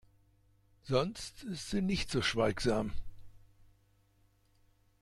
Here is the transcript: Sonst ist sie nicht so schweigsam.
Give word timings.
Sonst 0.81 1.43
ist 1.43 1.69
sie 1.69 1.83
nicht 1.83 2.09
so 2.09 2.23
schweigsam. 2.23 2.91